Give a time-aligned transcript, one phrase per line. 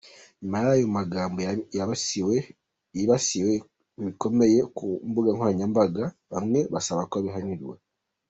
[0.39, 1.37] Nyuma y’ayo magambo
[2.95, 3.53] yibasiwe
[4.05, 7.75] bikomeye ku mbuga nkoranyambaga, bamwe basaba ko abihanirwa.